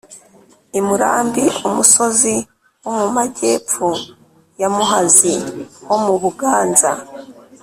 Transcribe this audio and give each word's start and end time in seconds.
i 0.79 0.79
murambi: 0.87 1.43
umusozi 1.67 2.33
wo 2.83 2.91
mu 2.99 3.07
magepfo 3.17 3.87
ya 4.61 4.67
muhazi 4.75 5.33
ho 5.85 5.95
mu 6.03 6.13
buganza 6.23 6.91